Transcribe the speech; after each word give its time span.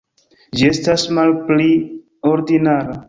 Ĝi 0.61 0.65
estas 0.69 1.03
malpli 1.19 1.69
ordinara. 2.33 2.97